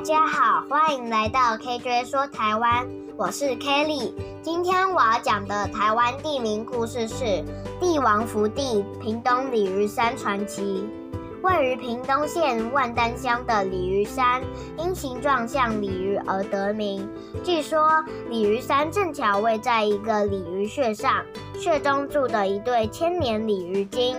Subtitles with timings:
[0.00, 4.14] 大家好，欢迎来到 KJ 说台湾，我是 Kelly。
[4.40, 7.44] 今天我要讲的台湾地名故事是
[7.78, 10.88] 帝王福地屏东鲤鱼山传奇。
[11.42, 14.42] 位于屏东县万丹乡的鲤鱼山，
[14.78, 17.06] 因形状像鲤鱼而得名。
[17.44, 21.22] 据说鲤鱼山正巧位在一个鲤鱼穴上，
[21.58, 24.16] 穴中住的一对千年鲤鱼精。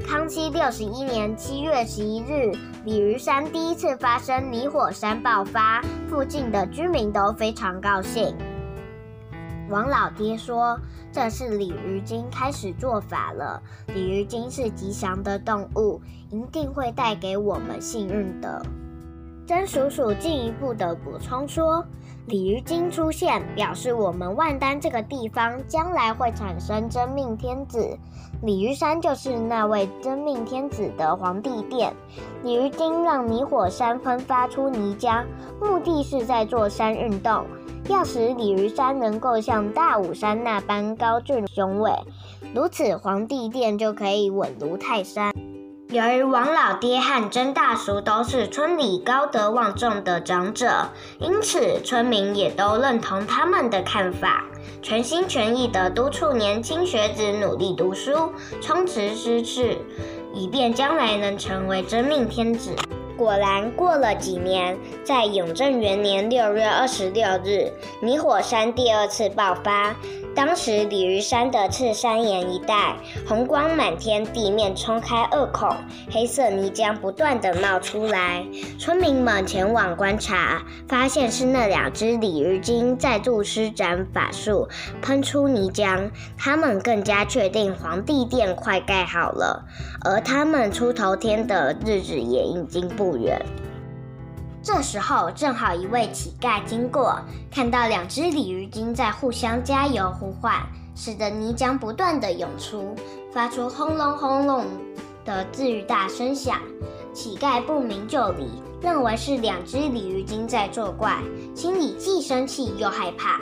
[0.00, 2.52] 康熙六十一年七月十一日，
[2.84, 8.34] 鲤鱼山第一次发生泥火山爆发，附近的居民都非常高兴。
[9.68, 10.78] 王老爹说
[11.12, 13.62] ：“这是鲤鱼精开始做法了。
[13.94, 16.00] 鲤鱼精是吉祥的动物，
[16.30, 18.64] 一定会带给我们幸运的。”
[19.46, 21.84] 曾叔叔进一步的补充说
[22.26, 27.98] ：“鲤鱼精出现，表示我们万丹这个地方将来会产生真命天子。
[28.42, 31.92] 鲤鱼山就是那位真命天子的皇帝殿。
[32.44, 35.24] 鲤鱼精让泥火山喷发出泥浆，
[35.60, 37.44] 目的是在做山运动。”
[37.88, 41.90] 要使鲤鱼山能够像大武山那般高峻雄伟，
[42.54, 45.34] 如此皇帝殿就可以稳如泰山。
[45.92, 54.42] 由于王老爹和曾大叔都是村里高德望重的长者，因此村民也都认同他们的看法，
[54.80, 59.76] 全心全意地督促年轻学子努力读书，充实知识，
[60.32, 62.74] 以便将来能成为真命天子。
[63.14, 69.94] 果然，过了几年，在永正元年六月二十六日，泥火山第二次爆发。
[70.34, 72.96] 当时，鲤鱼山的赤山岩一带
[73.28, 75.68] 红光满天，地面冲开二孔，
[76.10, 78.44] 黑色泥浆不断地冒出来。
[78.78, 84.68] 村民们前往观察，发现是那两只鲤鱼精再度施展法术，
[85.02, 86.10] 喷出泥浆。
[86.38, 89.66] 他们更加确定皇帝殿快盖好了，
[90.02, 93.40] 而他们出头天的日子也已经不远。
[94.62, 97.18] 这时候正好一位乞丐经过，
[97.50, 100.54] 看到两只鲤鱼精在互相加油呼唤，
[100.94, 102.94] 使得泥浆不断地涌出，
[103.32, 104.64] 发出轰隆轰隆
[105.24, 106.60] 的巨大声响。
[107.12, 111.18] 乞丐不明就里，认为是两只鲤鱼精在作怪，
[111.56, 113.40] 心里既生气又害怕，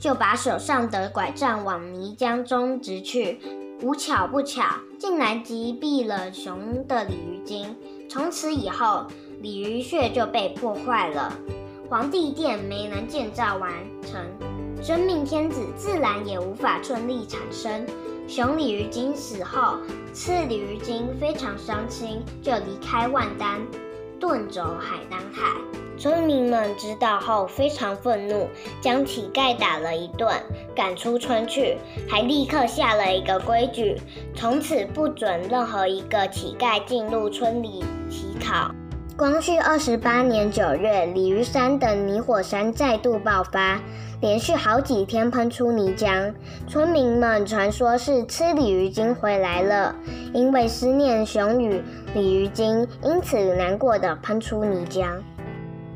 [0.00, 3.40] 就把手上的拐杖往泥浆中掷去，
[3.80, 4.64] 无巧不巧，
[4.98, 7.76] 竟然击毙了熊的鲤鱼精。
[8.10, 9.06] 从此以后，
[9.40, 11.32] 鲤鱼穴就被破坏了，
[11.88, 13.70] 皇帝殿没能建造完
[14.02, 14.20] 成，
[14.82, 17.86] 真命天子自然也无法顺利产生。
[18.26, 19.76] 雄鲤鱼精死后，
[20.12, 23.60] 次鲤鱼精非常伤心，就离开万丹，
[24.18, 25.52] 遁走海南海。
[25.98, 28.48] 村民们知道后非常愤怒，
[28.80, 30.28] 将乞丐打了一顿，
[30.74, 33.96] 赶出村去，还立刻下了一个规矩，
[34.34, 38.70] 从此不准任何一个乞丐进入村里乞讨。
[39.16, 43.80] 光绪二十八年九月，鲤鱼山的泥火山再度爆发，
[44.20, 46.34] 连续好几天喷出泥浆。
[46.68, 49.96] 村民们传说是吃鲤鱼精回来了，
[50.34, 51.80] 因为思念雄与
[52.12, 55.08] 鲤鱼精，因此难过的喷出泥浆。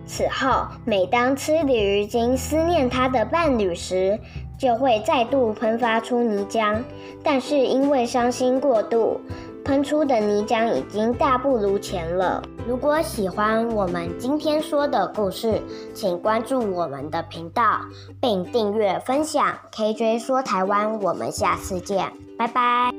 [0.06, 4.18] 此后，每当吃鲤鱼精思念他的伴侣时，
[4.56, 6.82] 就会再度喷发出泥浆。
[7.22, 9.20] 但是因为伤心过度，
[9.62, 12.42] 喷出的泥浆已经大不如前了。
[12.70, 15.60] 如果喜欢我们今天说的故事，
[15.92, 17.80] 请关注我们的频道，
[18.20, 19.58] 并订阅分享。
[19.72, 22.94] KJ 说台湾，我们下次见，拜拜。